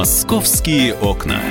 [0.00, 1.42] Московские окна.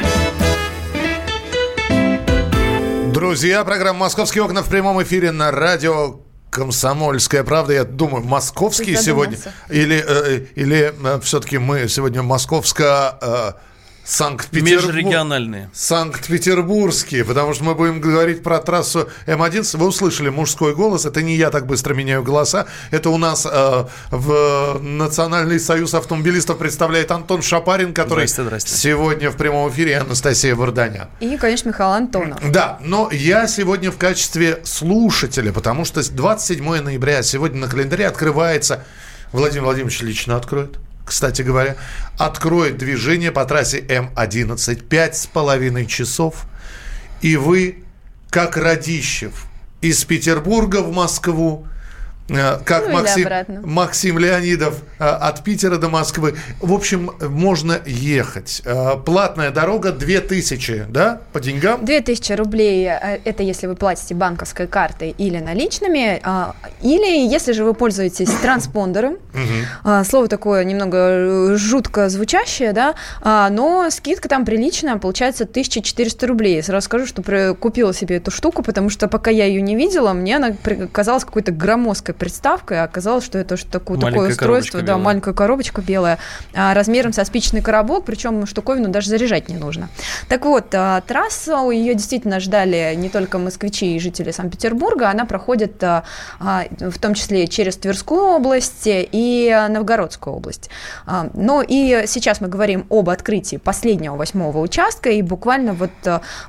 [3.14, 9.38] Друзья, программа «Московские окна» в прямом эфире на радио Комсомольская правда, я думаю, московские сегодня.
[9.70, 13.20] Или, э, или э, все-таки мы сегодня московско...
[13.22, 13.69] Э,
[14.10, 14.96] Санкт-Петербург.
[14.96, 15.70] Межрегиональные.
[15.72, 19.78] Санкт-Петербургские, потому что мы будем говорить про трассу М11.
[19.78, 21.06] Вы услышали мужской голос.
[21.06, 22.66] Это не я так быстро меняю голоса.
[22.90, 28.76] Это у нас э, в Национальный союз автомобилистов представляет Антон Шапарин, который здрасте, здрасте.
[28.76, 31.10] сегодня в прямом эфире Анастасия Варданя.
[31.20, 32.40] И, конечно, Михаил Антонов.
[32.52, 38.84] Да, но я сегодня в качестве слушателя, потому что 27 ноября сегодня на календаре открывается
[39.32, 41.76] Владимир Владимирович лично откроет кстати говоря,
[42.18, 46.46] откроет движение по трассе М11 пять с половиной часов,
[47.22, 47.84] и вы,
[48.30, 49.46] как Радищев,
[49.82, 51.68] из Петербурга в Москву,
[52.66, 53.28] как ну, Максим,
[53.64, 56.36] Максим Леонидов э, от Питера до Москвы.
[56.60, 58.62] В общем, можно ехать.
[58.66, 61.84] Э, платная дорога 2000, да, по деньгам?
[61.84, 62.90] 2000 рублей,
[63.24, 66.22] это если вы платите банковской картой или наличными,
[66.82, 69.18] или если же вы пользуетесь транспондером.
[70.06, 72.96] Слово такое немного жутко звучащее, да,
[73.50, 76.62] но скидка там приличная, получается 1400 рублей.
[76.62, 80.38] Сразу скажу, что купила себе эту штуку, потому что пока я ее не видела, мне
[80.38, 80.52] она
[80.92, 86.20] казалась какой-то громоздкой приставкой, а оказалось, что это такое, такое устройство, да, маленькая коробочка белая,
[86.54, 89.90] а, размером со спичный коробок, причем штуковину даже заряжать не нужно.
[90.28, 95.82] Так вот, а, трасса, ее действительно ждали не только москвичи и жители Санкт-Петербурга, она проходит
[95.84, 96.04] а,
[96.40, 100.70] в том числе через Тверскую область и Новгородскую область.
[101.34, 105.92] Но и сейчас мы говорим об открытии последнего восьмого участка, и буквально вот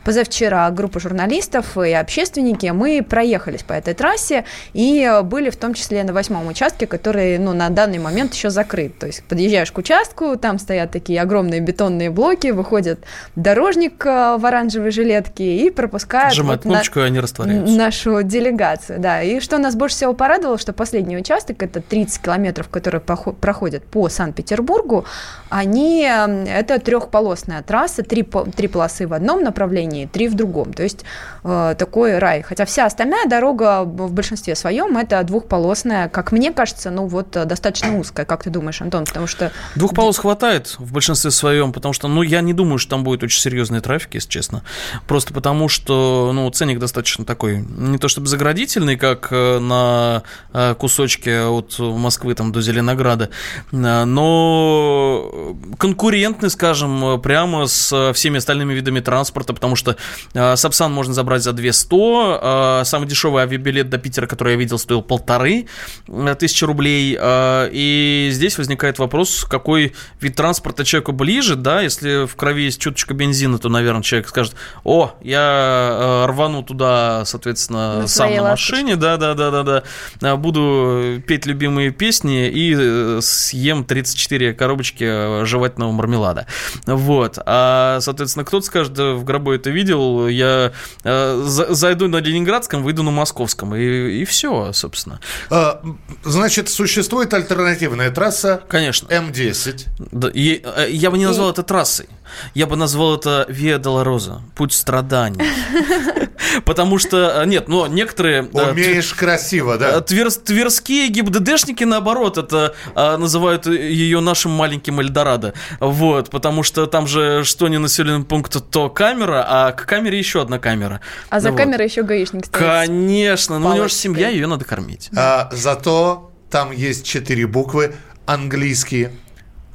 [0.04, 6.02] позавчера группа журналистов и общественники, мы проехались по этой трассе и были в том числе
[6.02, 8.98] на восьмом участке, который ну, на данный момент еще закрыт.
[8.98, 13.00] То есть подъезжаешь к участку, там стоят такие огромные бетонные блоки, выходит
[13.36, 17.04] дорожник э, в оранжевой жилетке и пропускает вот кнопочку, на...
[17.04, 17.76] и они растворяются.
[17.76, 18.98] нашу делегацию.
[18.98, 19.22] Да.
[19.22, 24.08] И что нас больше всего порадовало, что последний участок, это 30 километров, которые проходят по
[24.08, 25.04] Санкт-Петербургу,
[25.48, 28.26] они, это трехполосная трасса, три,
[28.56, 30.72] три полосы в одном направлении, три в другом.
[30.72, 31.04] То есть
[31.44, 32.42] э, такой рай.
[32.42, 37.36] Хотя вся остальная дорога в большинстве своем это двух двухполосная, как мне кажется, ну вот
[37.36, 38.24] э, достаточно узкая.
[38.24, 39.04] Как ты думаешь, Антон?
[39.04, 39.50] Потому что...
[39.74, 43.24] Двух полос хватает в большинстве своем, потому что, ну, я не думаю, что там будет
[43.24, 44.62] очень серьезный трафик, если честно.
[45.08, 50.22] Просто потому что, ну, ценник достаточно такой, не то чтобы заградительный, как э, на
[50.52, 53.30] э, кусочке от Москвы там до Зеленограда,
[53.72, 59.96] но конкурентный, скажем, прямо с всеми остальными видами транспорта, потому что
[60.32, 65.29] Сапсан можно забрать за 200, самый дешевый авиабилет до Питера, который я видел, стоил полтора
[65.30, 65.66] полторы
[66.08, 67.16] э, тысячи рублей.
[67.18, 72.80] Э, и здесь возникает вопрос, какой вид транспорта человеку ближе, да, если в крови есть
[72.80, 74.54] чуточка бензина, то, наверное, человек скажет,
[74.84, 79.82] о, я э, рвану туда, соответственно, на сам на машине, да, да, да, да,
[80.20, 86.46] да, буду петь любимые песни и съем 34 коробочки жевательного мармелада.
[86.86, 87.38] Вот.
[87.44, 93.10] А, соответственно, кто-то скажет, да, в гробу это видел, я зайду на Ленинградском, выйду на
[93.10, 95.19] Московском, и, и все, собственно.
[95.50, 95.82] А,
[96.24, 99.06] значит, существует альтернативная трасса Конечно.
[99.08, 99.86] М10.
[100.12, 102.08] Да, и, э, я бы не назвал это трассой.
[102.54, 105.40] Я бы назвал это Виа Долороза, путь страданий.
[106.64, 108.42] Потому что, э, нет, но некоторые...
[108.42, 109.98] Умеешь красиво, да?
[109.98, 115.54] Э, Твер, тверские ГИБДДшники, наоборот, это называют ее нашим маленьким Эльдорадо.
[115.78, 120.42] Вот, потому что там же что не населенный пункт, то камера, а к камере еще
[120.42, 121.00] одна камера.
[121.28, 122.62] А за камерой еще гаишник стоит.
[122.62, 125.10] Конечно, но ну, у него же семья, ее надо кормить.
[125.16, 127.94] А, зато там есть четыре буквы
[128.26, 129.12] английские.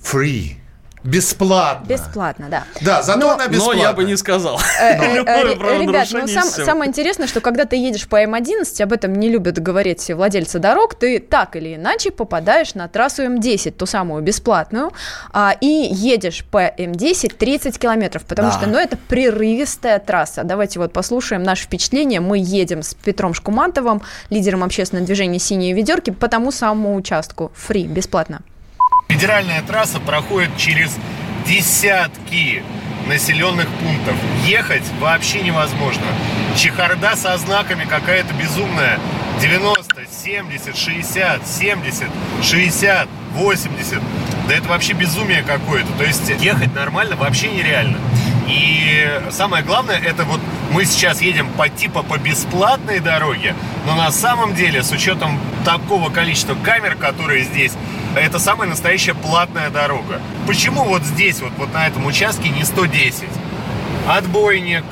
[0.01, 0.55] Free.
[1.05, 1.85] Бесплатно.
[1.85, 2.63] Бесплатно, да.
[2.81, 3.81] Да, зато но, она бесплатна.
[3.81, 4.59] Но я бы не сказал.
[4.81, 4.95] Э,
[5.25, 9.59] э, ребят, ну самое интересное, что когда ты едешь по М11, об этом не любят
[9.59, 14.91] говорить все владельцы дорог, ты так или иначе попадаешь на трассу М10, ту самую бесплатную,
[15.31, 20.43] а, и едешь по М10 30 километров, потому что, ну, это прерывистая трасса.
[20.43, 22.19] Давайте вот послушаем наше впечатление.
[22.19, 24.01] Мы едем с Петром Шкумантовым,
[24.31, 27.51] лидером общественного движения «Синие ведерки», по тому самому участку.
[27.55, 28.41] Фри, бесплатно.
[29.07, 30.97] Федеральная трасса проходит через
[31.45, 32.63] десятки
[33.07, 34.15] населенных пунктов.
[34.45, 36.03] Ехать вообще невозможно.
[36.57, 38.99] Чехарда со знаками какая-то безумная.
[39.41, 39.85] 90,
[40.23, 42.07] 70, 60, 70,
[42.41, 44.01] 60, 80.
[44.47, 45.91] Да это вообще безумие какое-то.
[45.93, 47.97] То есть ехать нормально вообще нереально.
[48.47, 50.39] И самое главное, это вот
[50.71, 53.55] мы сейчас едем по типа по бесплатной дороге,
[53.85, 57.73] но на самом деле, с учетом такого количества камер, которые здесь,
[58.19, 60.21] это самая настоящая платная дорога.
[60.47, 63.23] Почему вот здесь, вот, вот на этом участке не 110?
[64.07, 64.83] Отбойник,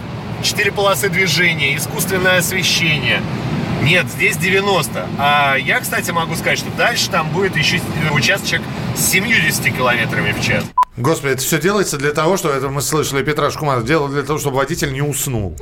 [0.41, 3.21] четыре полосы движения, искусственное освещение.
[3.83, 5.07] Нет, здесь 90.
[5.19, 7.81] А я, кстати, могу сказать, что дальше там будет еще
[8.13, 8.61] участок
[8.95, 10.63] с 70 километрами в час.
[10.95, 14.39] Господи, это все делается для того, что это мы слышали Петра Шкумара, дело для того,
[14.39, 15.57] чтобы водитель не уснул.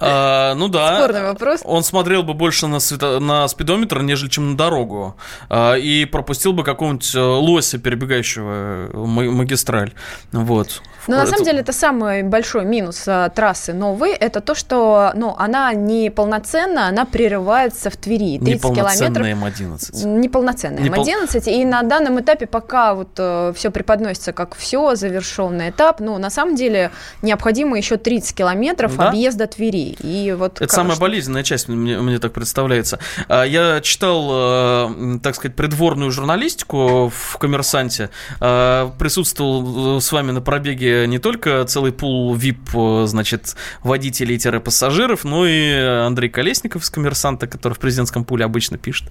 [0.00, 0.98] А, ну да.
[0.98, 1.60] Спорный вопрос.
[1.64, 3.20] Он смотрел бы больше на, свето...
[3.20, 5.16] на спидометр, нежели чем на дорогу.
[5.48, 9.92] А, и пропустил бы какого-нибудь э, лося, перебегающего магистраль.
[10.32, 10.82] Вот.
[11.06, 15.34] Но на самом деле это самый большой минус а, трассы новой, это то, что ну,
[15.38, 18.38] она не полноценна, она прерывается в Твери.
[18.38, 19.26] 30 километров.
[19.26, 20.06] М11.
[20.06, 21.50] Неполноценная Не пол- М11.
[21.50, 23.14] И на данном этапе пока вот
[23.56, 26.90] все преподносится как все, завершенный этап, ну, на самом деле
[27.22, 29.08] необходимо еще 30 километров Да?
[29.08, 29.87] объезда Твери.
[30.02, 32.98] И вот Это как- самая болезненная часть, мне, мне так представляется.
[33.28, 38.10] А, Я читал, э, так сказать, придворную журналистику в «Коммерсанте».
[38.40, 45.24] А, Присутствовал э, с вами на пробеге не только целый пул VIP, э, значит, водителей-пассажиров,
[45.24, 49.08] но и Андрей Колесников из «Коммерсанта», который в президентском пуле обычно пишет.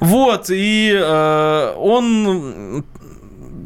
[0.00, 0.92] Вот, и
[1.76, 2.84] он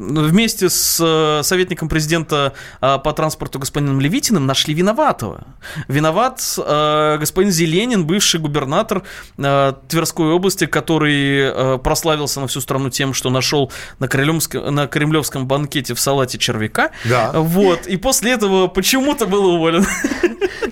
[0.01, 5.47] вместе с э, советником президента э, по транспорту господином Левитиным нашли виноватого.
[5.89, 9.03] Виноват э, господин Зеленин, бывший губернатор
[9.37, 15.95] Тверской области, который прославился на всю страну тем, что нашел на, Кремлевском, на кремлевском банкете
[15.95, 16.91] в салате червяка.
[17.05, 17.33] Да.
[17.35, 17.87] Вот.
[17.87, 19.87] И после этого почему-то был уволен.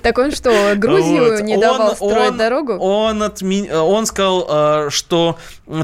[0.02, 1.40] Так он что, Грузию Вот.
[1.42, 2.72] не давал Он- строить он- дорогу?
[2.74, 5.38] Он, отми- он сказал, что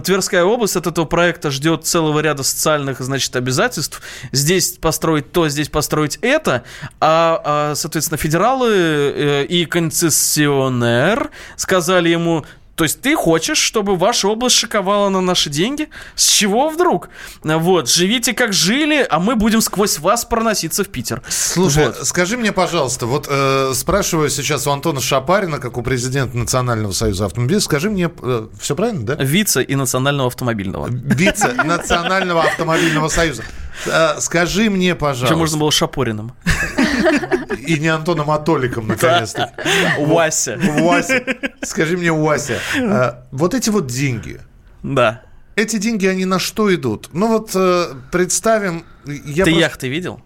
[0.05, 4.02] Тверская область от этого проекта ждет целого ряда социальных, значит, обязательств.
[4.32, 6.64] Здесь построить то, здесь построить это.
[7.00, 12.44] А, а, соответственно, федералы э, и концессионер сказали ему,
[12.76, 15.88] то есть ты хочешь, чтобы ваша область шиковала на наши деньги?
[16.16, 17.08] С чего вдруг?
[17.42, 21.22] Вот, живите как жили, а мы будем сквозь вас проноситься в Питер.
[21.28, 22.06] Слушай, Вот.
[22.06, 27.26] скажи мне, пожалуйста, вот э, спрашиваю сейчас у Антона Шапарина, как у президента Национального союза
[27.26, 28.10] автомобилей, скажи мне,
[28.58, 29.14] все правильно, да?
[29.22, 30.88] Вице и национального автомобильного.
[30.90, 33.44] Вице Национального автомобильного союза.
[33.86, 35.26] Э, Скажи мне, пожалуйста.
[35.26, 36.32] Еще можно было Шапориным.
[37.66, 39.52] И не Антоном Атоликом, наконец-то.
[39.98, 40.58] Вася.
[40.80, 41.24] Вася.
[41.62, 44.40] Скажи мне, Вася, э, вот эти вот деньги,
[44.82, 45.22] Да.
[45.56, 47.08] эти деньги, они на что идут?
[47.12, 48.84] Ну вот э, представим...
[49.06, 50.20] Я Ты просто яхты видел?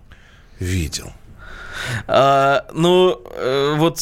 [0.59, 1.13] видел.
[2.07, 3.99] А, ну, э, вот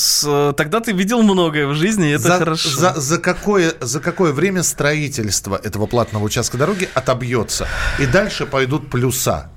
[0.56, 2.68] тогда ты видел многое в жизни, и это за, хорошо.
[2.68, 7.66] За, за какое, за какое время строительство этого платного участка дороги отобьется?
[7.98, 9.50] И дальше пойдут плюса.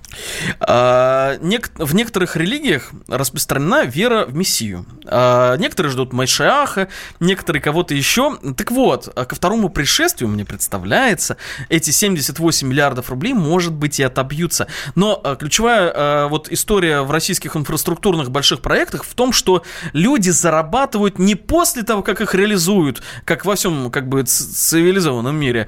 [0.60, 4.86] А, в некоторых религиях распространена вера в Мессию.
[5.06, 6.90] А, некоторые ждут Майшиаха,
[7.20, 8.38] некоторые кого-то еще.
[8.58, 11.38] Так вот, а ко второму пришествию, мне представляется,
[11.70, 14.68] эти 78 миллиардов рублей, может быть, и отобьются.
[14.96, 19.64] Но ключевая вот история в российских инфраструктурных больших проектах в том, что
[19.94, 25.68] люди зарабатывают не после того, как их реализуют, как во всем как бы цивилизованном мире,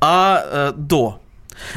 [0.00, 1.20] а э, до.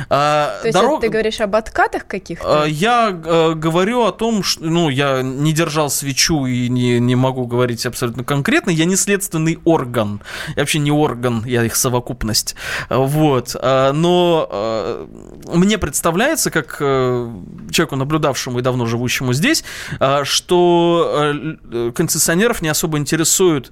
[0.09, 2.63] А, То есть дорог- ты говоришь об откатах каких-то?
[2.65, 7.15] Э, Я э, говорю о том, что, ну, я не держал свечу и не, не
[7.15, 8.69] могу говорить абсолютно конкретно.
[8.71, 10.21] Я не следственный орган.
[10.55, 12.55] Я вообще не орган, я их совокупность.
[12.89, 13.55] Вот.
[13.61, 15.05] Э, Но э,
[15.53, 17.31] мне представляется, как э,
[17.71, 19.63] человеку, наблюдавшему и давно живущему здесь,
[19.99, 21.33] э, что
[21.71, 23.71] э, концессионеров не особо интересует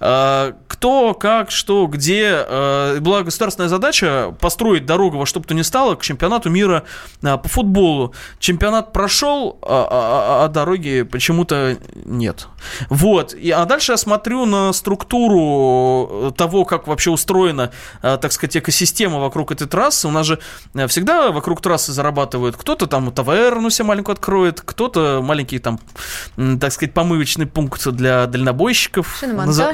[0.00, 2.44] э, кто, как, что, где.
[2.48, 6.84] Э, Была государственная задача построить дорогу во что бы то ни стало к чемпионату мира
[7.22, 8.14] а, по футболу.
[8.38, 12.48] Чемпионат прошел, а, а- а дороги почему-то нет.
[12.88, 13.34] Вот.
[13.34, 17.70] И, а дальше я смотрю на структуру того, как вообще устроена,
[18.02, 20.08] а, так сказать, экосистема вокруг этой трассы.
[20.08, 20.38] У нас же
[20.74, 22.56] а, всегда вокруг трассы зарабатывают.
[22.56, 25.78] Кто-то там таверну себе маленькую откроет, кто-то маленький там,
[26.60, 29.18] так сказать, помывочный пункт для дальнобойщиков.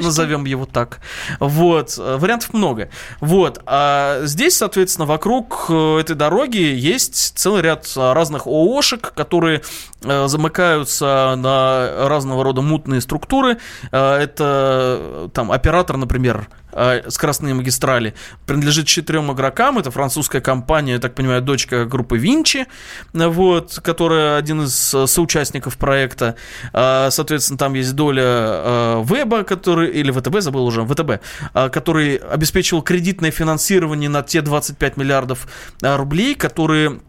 [0.05, 0.99] Назовем его так.
[1.39, 1.95] Вот.
[1.97, 2.89] Э, Вариантов много.
[3.19, 3.61] Вот.
[3.65, 9.61] А здесь, соответственно, вокруг э, этой дороги есть целый ряд а, разных ООшек, которые
[10.03, 13.57] э, замыкаются на разного рода мутные структуры.
[13.91, 18.13] Э, Это там оператор, например, э, скоростные магистрали,
[18.45, 19.77] принадлежит четырем игрокам.
[19.77, 22.67] Это французская компания, я так понимаю, дочка группы Винчи,
[23.13, 26.35] вот, которая один из э, соучастников проекта.
[26.73, 31.21] А, Соответственно, там есть доля э, Веба, который, или ВТБ, забыл уже, ВТБ,
[31.53, 35.47] а, который обеспечивал кредитное финансирование на те 25 миллиардов
[35.83, 37.01] а, рублей, которые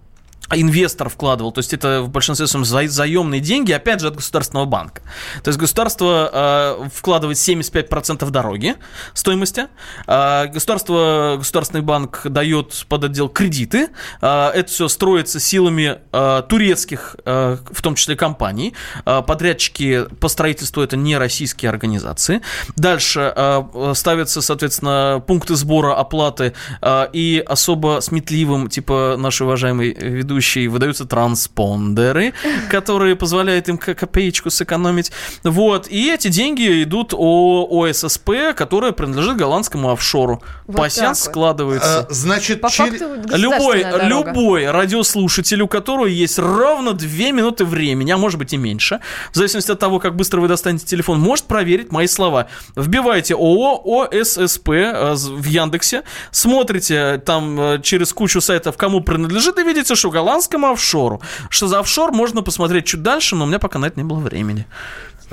[0.54, 4.66] инвестор вкладывал, то есть это в большинстве своем за, заемные деньги, опять же, от государственного
[4.66, 5.02] банка.
[5.42, 8.76] То есть государство э, вкладывает 75% дороги
[9.14, 9.66] стоимости,
[10.06, 13.88] э, государство, государственный банк дает под отдел кредиты,
[14.21, 20.28] э, это все строится силами э, турецких, э, в том числе компаний, э, подрядчики по
[20.28, 22.42] строительству это не российские организации.
[22.76, 30.41] Дальше э, ставятся, соответственно, пункты сбора оплаты э, и особо сметливым, типа нашей уважаемой ведущей
[30.42, 32.34] ведущие выдаются транспондеры,
[32.70, 35.12] которые позволяют им копеечку сэкономить.
[35.44, 40.42] Вот, и эти деньги идут о ОССП, которая принадлежит голландскому офшору.
[40.66, 42.00] Вот Пассианс складывается.
[42.00, 42.92] А, значит, По чер...
[43.34, 49.00] любой, любой радиослушатель, у которого есть ровно 2 минуты времени, а может быть и меньше,
[49.32, 52.49] в зависимости от того, как быстро вы достанете телефон, может проверить мои слова.
[52.75, 59.62] Вбивайте ООО ОССП э, в Яндексе, смотрите там э, через кучу сайтов, кому принадлежит, и
[59.62, 61.21] видите, что голландскому офшору.
[61.50, 64.21] Что за офшор, можно посмотреть чуть дальше, но у меня пока на это не было
[64.21, 64.67] времени.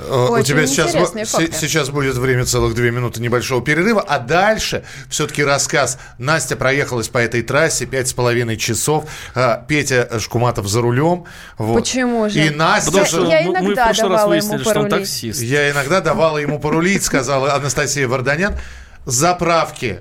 [0.08, 0.92] Очень у тебя сейчас,
[1.60, 5.98] сейчас будет время целых две минуты небольшого перерыва, а дальше все-таки рассказ.
[6.16, 9.04] Настя проехалась по этой трассе пять с половиной часов,
[9.34, 11.24] а, Петя Шкуматов за рулем.
[11.58, 11.80] Вот.
[11.80, 12.46] Почему же?
[12.46, 12.96] И Настя...
[12.96, 13.26] Я, же...
[13.26, 15.42] я иногда мы в прошлый раз выяснили, что он таксист.
[15.42, 18.54] Я иногда давала ему порулить, сказала Анастасия Варданян.
[19.04, 20.00] Заправки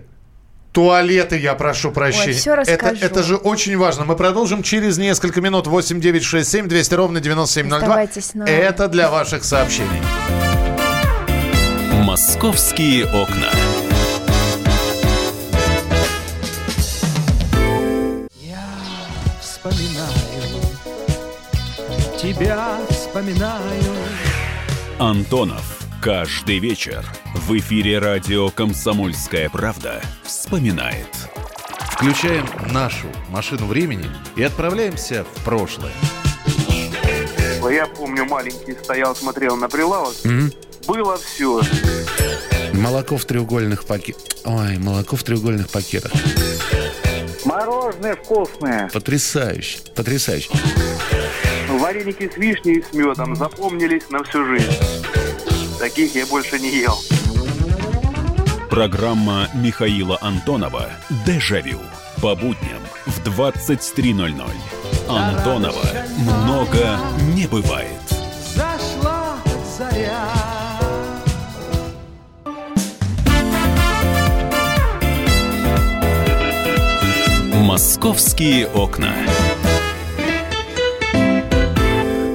[0.72, 2.28] Туалеты, я прошу прощения.
[2.28, 4.06] Ой, все это, это же очень важно.
[4.06, 5.66] Мы продолжим через несколько минут.
[5.66, 8.48] 8 9 6 7 200 ровно 9702.
[8.48, 10.02] Это для ваших сообщений.
[12.04, 13.50] Московские окна.
[18.40, 18.64] Я
[19.42, 20.62] вспоминаю,
[22.22, 23.96] тебя вспоминаю.
[25.00, 25.79] Антонов.
[26.02, 31.10] Каждый вечер в эфире радио «Комсомольская правда» вспоминает.
[31.92, 34.06] Включаем нашу машину времени
[34.38, 35.92] и отправляемся в прошлое.
[37.70, 40.14] Я помню, маленький стоял, смотрел на прилавок.
[40.24, 40.88] Mm-hmm.
[40.88, 41.62] Было все.
[42.74, 44.24] Молоко в треугольных пакетах.
[44.46, 46.14] Ой, молоко в треугольных пакетах.
[47.44, 48.90] Мороженое вкусное.
[48.94, 50.50] Потрясающе, потрясающе.
[51.68, 54.72] Вареники с вишней и с медом запомнились на всю жизнь.
[55.80, 56.98] Таких я больше не ел.
[58.70, 60.90] Программа Михаила Антонова
[61.26, 61.80] «Дежавю»
[62.22, 64.44] по будням в 23.00.
[65.08, 65.86] Антонова
[66.18, 67.00] много
[67.34, 68.02] не бывает.
[68.54, 69.38] Зашла
[69.78, 70.28] заря.
[77.54, 79.16] Московские окна.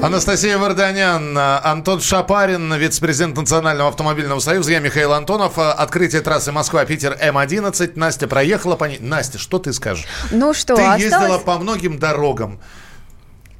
[0.04, 4.72] Анастасия Варданян, Антон Шапарин, вице-президент Национального автомобильного союза.
[4.72, 5.58] Я Михаил Антонов.
[5.58, 7.92] Открытие трассы Москва-Питер М11.
[7.94, 8.98] Настя проехала по ней.
[9.00, 10.04] Настя, что ты скажешь?
[10.30, 11.02] Ну что, Ты осталось...
[11.04, 12.60] ездила по многим дорогам.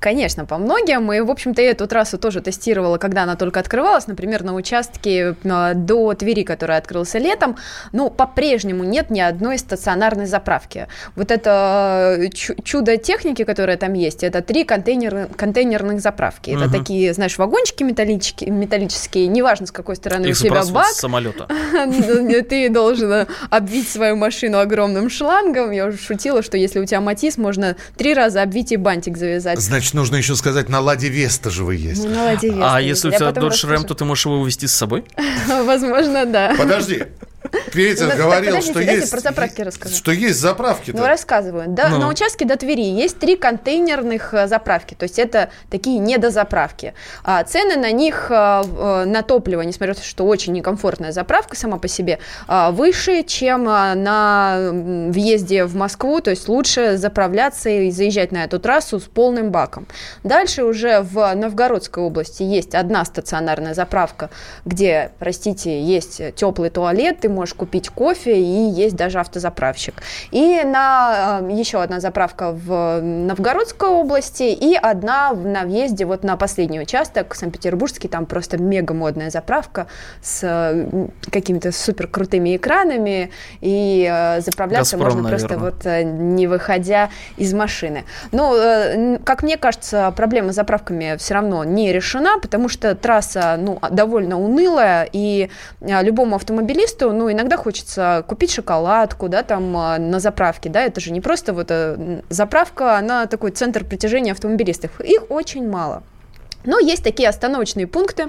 [0.05, 1.11] Конечно, по многим.
[1.15, 4.07] И, в общем-то, я эту трассу тоже тестировала, когда она только открывалась.
[4.07, 7.57] Например, на участке до Твери, который открылся летом.
[7.93, 10.89] Ну, по-прежнему нет ни одной стационарной заправки.
[11.17, 16.51] Вот это э, чудо техники, которое там есть, это три контейнер, контейнерных заправки.
[16.51, 16.77] Это угу.
[16.77, 20.89] такие, знаешь, вагончики металлические, металлические, неважно, с какой стороны Их у тебя бак.
[20.89, 21.49] с самолета.
[22.51, 25.71] Ты должен обвить свою машину огромным шлангом.
[25.71, 29.59] Я уже шутила, что если у тебя матис, можно три раза обвить и бантик завязать.
[29.59, 32.05] Значит, нужно еще сказать, на Ладе Веста же вы есть.
[32.05, 32.75] на Ладе Веста.
[32.75, 35.05] А если у тебя Dodge Ram, то ты можешь его увезти с собой?
[35.49, 36.55] Возможно, да.
[36.59, 37.05] Подожди,
[37.73, 39.95] Петя ну, говорил, что есть, про заправки расскажу.
[39.95, 40.93] что есть заправки.
[40.93, 41.67] Ну, рассказываю.
[41.69, 41.99] Да, ну.
[41.99, 46.95] На участке до Твери есть три контейнерных э, заправки, то есть это такие недозаправки.
[47.23, 51.57] А цены на них, э, э, на топливо, несмотря на то, что очень некомфортная заправка
[51.57, 54.71] сама по себе, выше, чем на
[55.11, 59.87] въезде в Москву, то есть лучше заправляться и заезжать на эту трассу с полным баком.
[60.23, 64.31] Дальше уже в Новгородской области есть одна стационарная заправка,
[64.65, 70.03] где, простите, есть теплый туалет, ты можешь купить кофе и есть даже автозаправщик.
[70.31, 76.37] И на э, еще одна заправка в Новгородской области и одна на въезде вот на
[76.37, 79.87] последний участок, Санкт-Петербургский, там просто мега модная заправка
[80.23, 85.49] с э, какими-то супер крутыми экранами и э, заправляться Газпром, можно наверное.
[85.49, 88.05] просто вот не выходя из машины.
[88.33, 93.79] Но, как мне кажется, проблема с заправками все равно не решена, потому что трасса ну,
[93.91, 95.51] довольно унылая, и
[95.81, 101.13] любому автомобилисту ну, иногда хочется купить шоколадку, да, там а, на заправке, да, это же
[101.13, 105.01] не просто вот э, заправка, она такой центр притяжения автомобилистов.
[105.01, 106.03] Их очень мало.
[106.65, 108.29] Но есть такие остановочные пункты,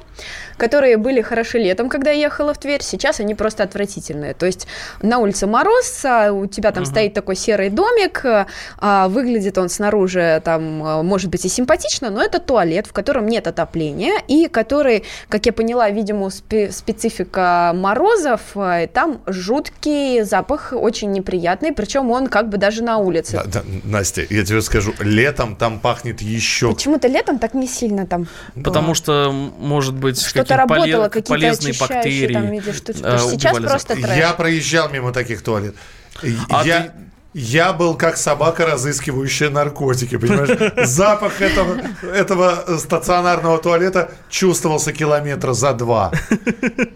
[0.58, 4.34] которые были хороши летом, когда я ехала в Тверь, сейчас они просто отвратительные.
[4.34, 4.68] То есть
[5.02, 8.24] на улице мороз, а у тебя там стоит такой серый домик,
[8.78, 13.28] а, выглядит он снаружи там, а, может быть, и симпатично, но это туалет, в котором
[13.28, 18.42] нет отопления, и который, как я поняла, видимо, спе- специфика морозов,
[18.94, 23.42] там жуткий запах, очень неприятный, причем он как бы даже на улице.
[23.46, 26.74] Да, да, Настя, я тебе скажу, летом там пахнет еще...
[26.74, 28.25] Почему-то летом так не сильно там.
[28.64, 32.60] Потому что, может быть, Что-то работало, какие-то полезные очищающие там бактерии.
[32.60, 33.02] видишь, штучки.
[33.04, 34.18] э, Сейчас убивали просто трэш.
[34.18, 35.76] Я проезжал мимо таких туалет.
[36.50, 36.92] А я, ты-
[37.38, 40.88] я был как собака, разыскивающая наркотики, понимаешь?
[40.88, 46.12] Запах этого, этого стационарного туалета чувствовался километра за два.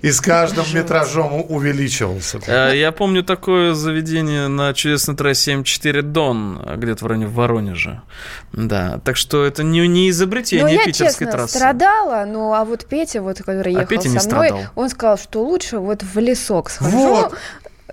[0.02, 2.40] И с каждым метражом увеличивался.
[2.48, 8.04] Э, Я помню такое заведение на чудесной трассе М4 Дон, где-то в районе Воронежа.
[8.54, 11.58] Да, так что это не, не Ну, изобретение я, питерской честно, трассы.
[11.58, 14.70] страдала, ну, а вот Петя, вот, который А ехал Петя не со мной, страдал.
[14.76, 16.98] он сказал, что лучше вот в лесок схожу.
[16.98, 17.34] Вот.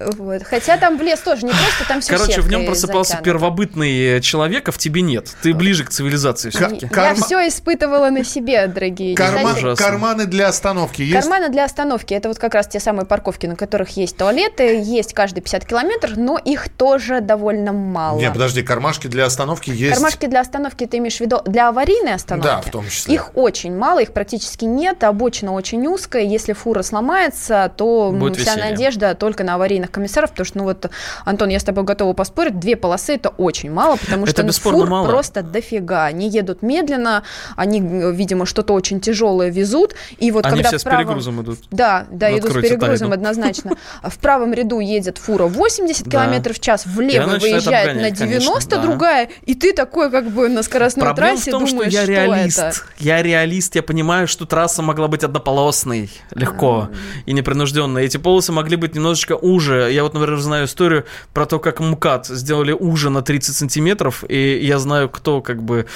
[0.01, 0.43] Вот.
[0.43, 4.69] Хотя там в лес тоже не просто, там все Короче, в нем просыпался первобытный человек,
[4.69, 5.31] а в тебе нет.
[5.43, 6.87] Ты ближе к цивилизации все-таки.
[6.89, 9.53] Ка- Я карма- все испытывала на себе, дорогие Карма-.
[9.53, 9.77] Ужасно.
[9.77, 11.15] карманы для остановки есть?
[11.21, 12.15] Карманы для остановки.
[12.15, 14.81] Это вот как раз те самые парковки, на которых есть туалеты.
[14.83, 18.19] Есть каждые 50 километров, но их тоже довольно мало.
[18.19, 19.95] Не, подожди, кармашки для остановки есть.
[19.95, 22.47] Кармашки для остановки ты имеешь в виду для аварийной остановки?
[22.47, 23.15] Да, в том числе.
[23.15, 26.23] Их очень мало, их практически нет, обочина очень узкая.
[26.23, 28.71] Если фура сломается, то Будет вся веселье.
[28.71, 30.91] надежда только на аварийных комиссаров, потому что, ну вот,
[31.25, 34.79] Антон, я с тобой готова поспорить, две полосы это очень мало, потому Это что ну,
[34.79, 35.09] фур мало.
[35.09, 36.05] просто дофига.
[36.05, 37.23] Они едут медленно,
[37.57, 41.43] они, видимо, что-то очень тяжелое везут, и вот Они когда все в с правом- перегрузом
[41.43, 41.59] идут.
[41.71, 43.15] да, да, Ну, иду с перегрузом тайну.
[43.15, 43.73] однозначно.
[44.03, 46.11] В правом ряду едет фура 80 Да.
[46.11, 48.83] километров в час, влево выезжает на обгонять, конечно, 90 да.
[48.83, 52.07] другая, и ты такой как бы на скоростной Проблема трассе в том, думаешь, что я
[52.07, 52.59] реалист.
[52.59, 52.73] это.
[52.99, 56.89] Я реалист, я понимаю, что трасса могла быть однополосной, легко
[57.27, 57.99] и непринужденно.
[57.99, 59.76] Эти полосы могли быть немножечко уже.
[59.91, 64.59] Я вот, например, знаю историю про то, как МКАД сделали уже на 30 сантиметров, и
[64.63, 65.87] я знаю, кто как бы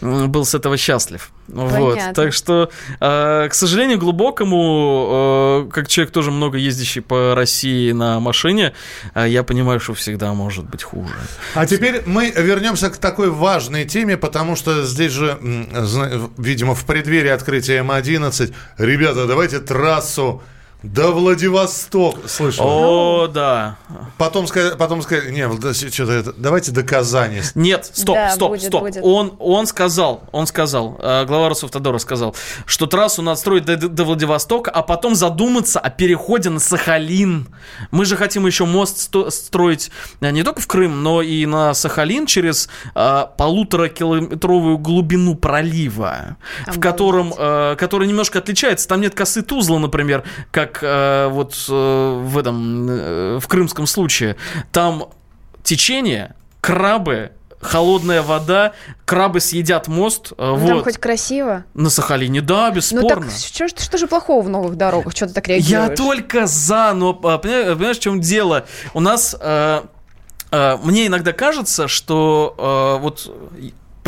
[0.00, 1.30] был с этого счастлив.
[1.52, 1.94] Вот.
[1.94, 2.14] Понятно.
[2.14, 2.70] Так что,
[3.00, 8.72] э, к сожалению, глубокому, э, как человек тоже много ездящий по России на машине,
[9.14, 11.14] э, я понимаю, что всегда может быть хуже.
[11.54, 15.38] А теперь мы вернемся к такой важной теме, потому что здесь же,
[16.38, 20.42] видимо, в преддверии открытия М11, ребята, давайте трассу
[20.82, 22.26] до Владивостока.
[22.28, 22.64] Слышал?
[22.66, 23.76] О, да.
[24.16, 25.46] Потом сказали, потом сказали, не,
[25.90, 27.42] что-то это, давайте до Казани.
[27.54, 28.80] Нет, стоп, Да, стоп, будет, стоп.
[28.82, 28.98] будет.
[29.02, 32.34] Он, он сказал, он сказал, э, глава Росавтодора сказал,
[32.66, 37.48] что трассу надо строить до, до Владивостока, а потом задуматься о переходе на Сахалин.
[37.90, 39.90] Мы же хотим еще мост сто- строить
[40.20, 46.62] э, не только в Крым, но и на Сахалин через э, полуторакилометровую глубину пролива, в
[46.62, 46.82] Обалдеть.
[46.82, 48.88] котором, э, который немножко отличается.
[48.88, 54.36] Там нет косы Тузла, например, как э, вот э, в этом, э, в крымском случае.
[54.72, 55.06] Там
[55.62, 58.72] течение, крабы, холодная вода,
[59.04, 60.32] крабы съедят мост.
[60.32, 60.84] э, Ну, Там вот.
[60.84, 61.64] хоть красиво.
[61.74, 63.26] На Сахалине, да, Ну бесспорно.
[63.26, 65.14] так что, ж- что же плохого в новых дорогах?
[65.14, 65.98] Что ты так Я реагируешь?
[65.98, 68.64] только за, но а, понимаешь, понимаешь, в чем дело?
[68.94, 69.82] У нас э,
[70.52, 72.54] э, мне иногда кажется, что
[72.98, 73.30] э, вот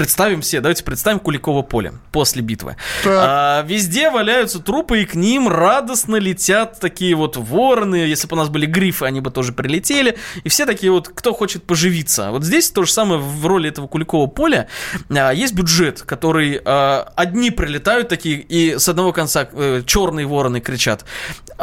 [0.03, 2.75] Представим все, давайте представим Куликово поле после битвы.
[3.07, 7.95] А, везде валяются трупы, и к ним радостно летят такие вот вороны.
[7.95, 10.19] Если бы у нас были грифы, они бы тоже прилетели.
[10.43, 12.33] И все такие вот, кто хочет поживиться.
[12.33, 14.67] Вот здесь то же самое в роли этого Куликового поля.
[15.09, 20.61] А, есть бюджет, который а, одни прилетают такие, и с одного конца э, черные вороны
[20.61, 21.05] кричат.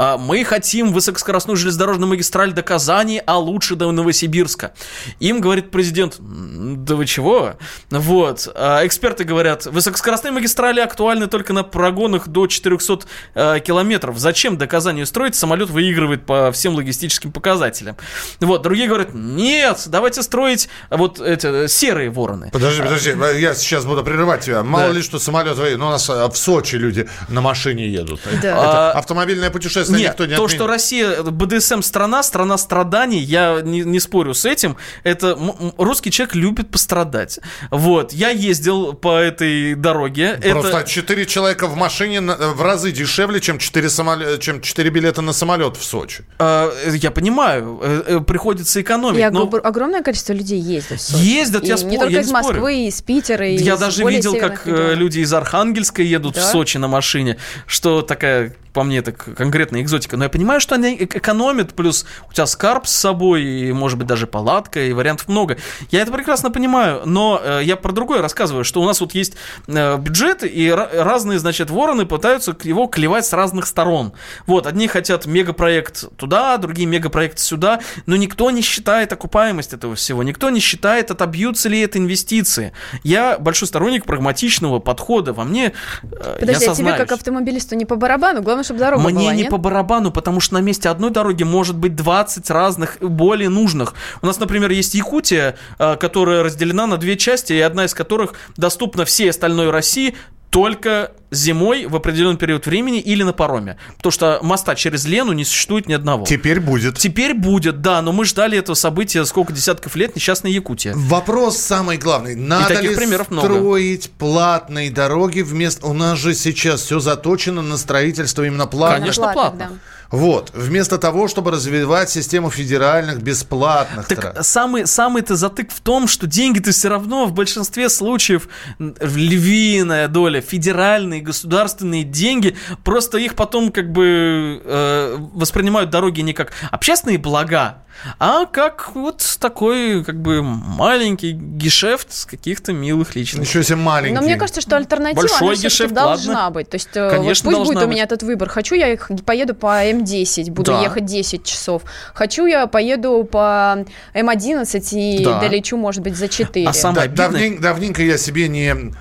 [0.01, 4.71] «А, мы хотим высокоскоростную железнодорожную магистраль до Казани, а лучше до Новосибирска.
[5.19, 7.55] Им говорит президент, «М, да вы чего?
[7.89, 8.47] Вот.
[8.55, 13.01] А эксперты говорят, высокоскоростные магистрали актуальны только на прогонах до 400
[13.35, 14.17] э, километров.
[14.17, 15.35] Зачем до Казани строить?
[15.35, 17.97] Самолет выигрывает по всем логистическим показателям.
[18.39, 18.62] Вот.
[18.62, 22.51] Другие говорят, нет, давайте строить вот эти серые вороны.
[22.53, 23.09] Подожди, подожди,
[23.41, 24.63] я сейчас буду прерывать тебя.
[24.63, 24.91] Мало Да.
[24.93, 28.21] ли, что самолет, ну, у нас а, в Сочи люди на машине едут.
[28.25, 28.38] Да.
[28.38, 30.49] Это А, автомобильное путешествие Нет, никто не то, отменил.
[30.49, 34.78] что Россия БДСМ страна, страна страданий, я не, не спорю с этим.
[35.04, 35.38] Это
[35.78, 37.39] русский человек любит пострадать.
[37.71, 40.39] Вот, я ездил по этой дороге.
[40.52, 44.89] Просто это 4 человека в машине на- в разы дешевле, чем 4, самоле- чем 4
[44.89, 46.23] билета на самолет в Сочи.
[46.39, 49.19] э, я понимаю, э, э, приходится экономить.
[49.19, 50.99] И но огр- огромное количество людей ездят.
[50.99, 51.21] в Сочи.
[51.23, 52.45] Ездят, я И спор- не только я из не спорю.
[52.62, 54.97] Москвы, из Питера, и я из даже более видел, как э, регионов.
[54.97, 56.52] люди из Архангельска едут в Да?
[56.52, 60.95] Сочи на машине, что такая по мне, это конкретная экзотика, но я понимаю, что они
[60.95, 65.27] эк- экономят, плюс у тебя скарб с собой, и, может быть, даже палатка, и вариантов
[65.27, 65.58] много.
[65.91, 69.36] Я это прекрасно понимаю, но э, я про другое рассказываю, что у нас вот есть
[69.67, 74.13] э, бюджет, и ра- разные, значит, вороны пытаются его клевать с разных сторон.
[74.45, 80.23] Вот, одни хотят мегапроект туда, другие мегапроект сюда, но никто не считает окупаемость этого всего,
[80.23, 82.73] никто не считает, отобьются ли это инвестиции.
[83.03, 85.34] Я большой сторонник прагматичного подхода.
[85.34, 88.41] Во мне э, Подожди, я а тебе как автомобилисту не по барабану?
[88.41, 89.49] Главное, чтобы дорога Мне была, не нет?
[89.49, 93.93] по барабану, потому что на месте одной дороги может быть 20 разных более нужных.
[94.21, 98.33] У нас, например, есть Якутия, э, которая разделена на две части, и одна из которых
[98.57, 100.15] доступна всей остальной России
[100.49, 103.77] только зимой в определенный период времени или на пароме.
[103.97, 106.25] Потому что моста через Лену не существует ни одного.
[106.25, 106.97] Теперь будет.
[106.97, 110.93] Теперь будет, да, но мы ждали этого события сколько десятков лет, несчастная Якутия.
[110.95, 112.35] Вопрос самый главный.
[112.35, 113.47] Надо таких ли примеров много.
[113.47, 115.85] строить платные дороги вместо...
[115.85, 118.99] У нас же сейчас все заточено на строительство именно платных.
[119.01, 119.75] Конечно, Платных, платно.
[119.75, 119.98] да.
[120.11, 120.51] Вот.
[120.53, 124.47] Вместо того, чтобы развивать систему федеральных бесплатных Так трасс.
[124.47, 128.47] самый, самый-то затык в том, что деньги-то все равно в большинстве случаев
[128.79, 136.53] львиная доля, федеральные, государственные деньги, просто их потом как бы э, воспринимают дороги не как
[136.71, 137.83] общественные блага,
[138.19, 143.49] а как вот такой как бы маленький гешефт с каких-то милых личностей.
[143.59, 144.15] Еще себе маленький.
[144.15, 146.51] Но мне кажется, что альтернатива Большой она гешефт, должна ладно.
[146.51, 146.69] быть.
[146.69, 148.12] То есть э, Конечно, вот пусть будет должна у меня быть.
[148.12, 148.49] этот выбор.
[148.49, 150.81] Хочу я их- поеду по М10, буду Да.
[150.81, 151.83] ехать 10 часов.
[152.13, 155.39] Хочу я поеду по М11 и Да.
[155.39, 156.67] долечу, может быть, за 4.
[156.67, 157.23] А сам- Да, обидно.
[157.27, 158.93] давнен- давненько я себе не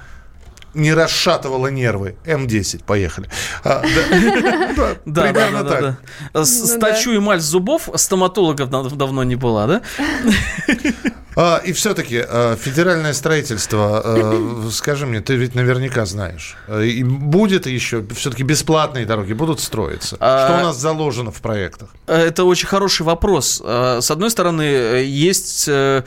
[0.79, 2.17] не расшатывала нервы.
[2.25, 3.29] М10, поехали.
[3.65, 4.95] А, да.
[5.05, 5.97] Да, Примерно да, да, так.
[6.33, 6.45] да.
[6.45, 9.83] С- Ну Стачу эмаль с зубов стоматологов дав- давно не была, да?
[11.41, 12.25] А, и все-таки
[12.61, 19.35] федеральное строительство, э, скажи мне, ты ведь наверняка знаешь, и будет еще, все-таки бесплатные дороги
[19.35, 20.17] будут строиться.
[20.19, 21.91] А- Что у нас заложено в проектах?
[22.07, 23.63] Это очень хороший вопрос.
[23.65, 26.03] С одной стороны, есть э,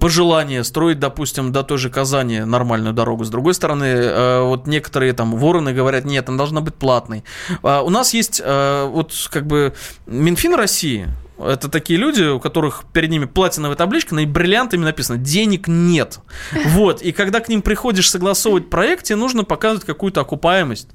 [0.00, 3.24] пожелание строить, допустим, до той же Казани нормальную дорогу.
[3.24, 7.24] С другой стороны, э, вот некоторые там вороны говорят, нет, она должна быть платной.
[7.62, 9.74] А У нас есть э, вот как бы
[10.06, 15.18] Минфин России, это такие люди, у которых перед ними платиновая табличка, на ней бриллиантами написано
[15.18, 16.18] «денег нет».
[16.66, 20.88] Вот, и когда к ним приходишь согласовывать проект, тебе нужно показывать какую-то окупаемость.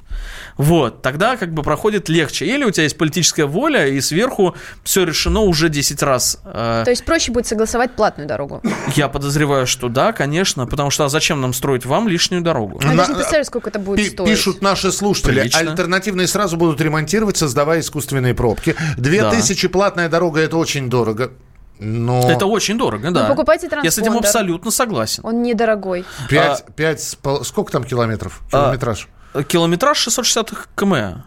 [0.58, 2.46] Вот, тогда как бы проходит легче.
[2.46, 6.40] Или у тебя есть политическая воля, и сверху все решено уже 10 раз.
[6.46, 8.62] Э, То есть проще будет согласовать платную дорогу.
[8.96, 12.80] Я подозреваю, что да, конечно, потому что а зачем нам строить вам лишнюю дорогу?
[12.84, 14.30] Я На- даже не представляю, сколько это будет Пи- стоить.
[14.30, 15.60] Пишут наши слушатели, Прилично.
[15.72, 18.76] альтернативные сразу будут ремонтировать, создавая искусственные пробки.
[18.98, 19.32] Две Да.
[19.32, 21.32] тысячи платная дорога, это очень дорого.
[21.80, 23.24] Но Это очень дорого, да.
[23.24, 24.20] Ну, покупайте Я с этим транспондер.
[24.30, 25.22] абсолютно согласен.
[25.26, 26.06] Он недорогой.
[26.30, 28.42] пять, пять с пол- сколько там километров?
[28.52, 29.08] А, Километраж?
[29.48, 31.24] Километраж 660 км.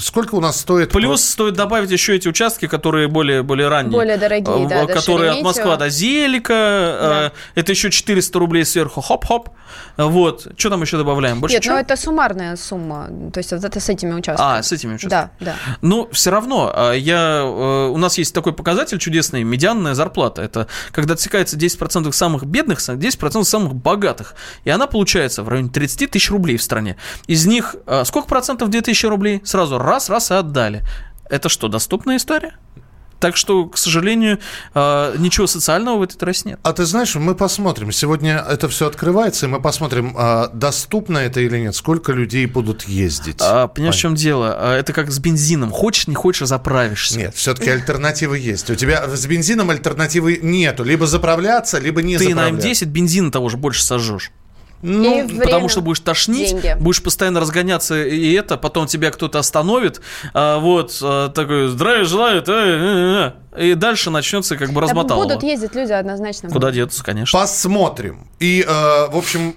[0.00, 0.90] Сколько у нас стоит?
[0.92, 3.92] Плюс стоит добавить еще эти участки, которые более, более ранние.
[3.92, 5.42] Более дорогие, Э, да, до Которые от.
[5.42, 6.52] Москвы до Зелика.
[6.54, 7.32] Да.
[7.54, 9.00] э, Это еще 400 рублей сверху.
[9.00, 9.50] Хоп-хоп.
[9.96, 10.46] Вот.
[10.56, 11.40] Что там еще добавляем?
[11.40, 11.74] Больше Нет, чего?
[11.74, 13.08] ну это суммарная сумма.
[13.32, 14.58] То есть вот это с этими участками.
[14.58, 15.30] А, с этими участками.
[15.40, 15.54] Да, да.
[15.82, 20.42] Ну, все равно, а, я, э, у нас есть такой показатель чудесный, медианная зарплата.
[20.42, 24.34] Это когда отсекается 10% самых бедных, 10% самых богатых.
[24.64, 26.96] И она получается в районе 30 тысяч рублей в стране.
[27.26, 29.40] Из них сколько процентов 2000 рублей?
[29.44, 30.82] Сразу раз, раз и отдали.
[31.28, 32.54] Это что, доступная история?
[33.20, 34.38] Так что, к сожалению,
[34.72, 36.60] а, ничего социального в этой трассе нет.
[36.62, 37.92] А ты знаешь, мы посмотрим.
[37.92, 42.84] Сегодня это все открывается, и мы посмотрим, а, доступно это или нет, сколько людей будут
[42.84, 43.36] ездить.
[43.40, 44.56] А, понимаешь, в чем дело?
[44.58, 45.70] А, Это как с бензином.
[45.70, 47.18] Хочешь, не хочешь, заправишься.
[47.18, 48.70] Нет, все-таки альтернативы есть.
[48.70, 50.82] У тебя с бензином альтернативы нету.
[50.82, 52.86] Либо заправляться, либо не Ты на заправляться.
[52.86, 54.30] М10 бензина того же больше сожжешь.
[54.82, 56.76] Ну, И время, Потому что будешь тошнить, деньги.
[56.80, 60.00] будешь постоянно разгоняться и это, потом тебя кто-то остановит,
[60.32, 64.86] а, вот, а, такой, здравия желаю, э, э, э», и дальше начнется как бы Да
[64.88, 65.24] размотало.
[65.24, 66.48] будут ездить люди однозначно.
[66.50, 67.38] Куда деться, конечно.
[67.38, 68.28] Посмотрим.
[68.38, 68.70] И, э,
[69.10, 69.54] в общем,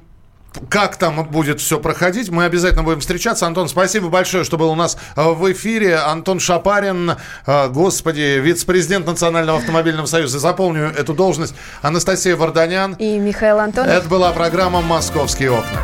[0.70, 3.48] как там будет все проходить, мы обязательно будем встречаться.
[3.48, 5.98] Антон, спасибо большое, что был у нас э, в эфире.
[5.98, 10.40] Антон Шапарин, э, господи, вице-президент Национального автомобильного союза.
[10.40, 11.56] Заполню эту должность.
[11.82, 12.94] Анастасия Варданян.
[12.94, 13.90] И Михаил Антонов.
[13.90, 15.82] Это была программа «Московские окна».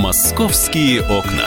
[0.00, 1.46] «Московские окна».